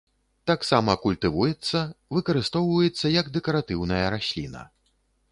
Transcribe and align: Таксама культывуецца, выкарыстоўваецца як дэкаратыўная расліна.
Таксама 0.51 0.93
культывуецца, 1.03 1.81
выкарыстоўваецца 2.17 3.11
як 3.15 3.29
дэкаратыўная 3.35 4.01
расліна. 4.15 4.65